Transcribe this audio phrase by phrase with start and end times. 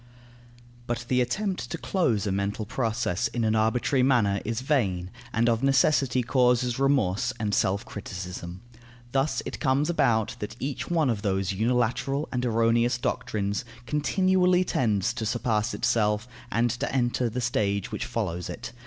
[0.87, 5.47] But the attempt to close a mental process in an arbitrary manner is vain, and
[5.47, 8.61] of necessity causes remorse and self criticism.
[9.11, 15.13] Thus it comes about, that each one of those unilateral and erroneous doctrines continually tends
[15.13, 18.71] to surpass itself and to enter the stage which follows it.